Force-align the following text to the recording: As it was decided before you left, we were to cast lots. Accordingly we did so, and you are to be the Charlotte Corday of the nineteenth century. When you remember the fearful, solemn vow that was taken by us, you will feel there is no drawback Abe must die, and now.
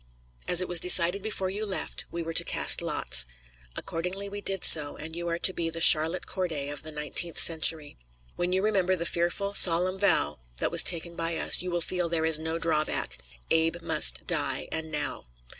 As 0.47 0.61
it 0.63 0.67
was 0.67 0.79
decided 0.79 1.21
before 1.21 1.51
you 1.51 1.63
left, 1.63 2.05
we 2.09 2.23
were 2.23 2.33
to 2.33 2.43
cast 2.43 2.81
lots. 2.81 3.27
Accordingly 3.75 4.27
we 4.29 4.41
did 4.41 4.63
so, 4.63 4.95
and 4.97 5.15
you 5.15 5.27
are 5.27 5.37
to 5.37 5.53
be 5.53 5.69
the 5.69 5.79
Charlotte 5.79 6.25
Corday 6.25 6.69
of 6.69 6.81
the 6.81 6.91
nineteenth 6.91 7.37
century. 7.37 7.97
When 8.35 8.51
you 8.51 8.63
remember 8.63 8.95
the 8.95 9.05
fearful, 9.05 9.53
solemn 9.53 9.99
vow 9.99 10.39
that 10.57 10.71
was 10.71 10.81
taken 10.81 11.15
by 11.15 11.37
us, 11.37 11.61
you 11.61 11.69
will 11.69 11.81
feel 11.81 12.09
there 12.09 12.25
is 12.25 12.39
no 12.39 12.57
drawback 12.57 13.19
Abe 13.51 13.79
must 13.83 14.25
die, 14.25 14.67
and 14.71 14.91
now. 14.91 15.27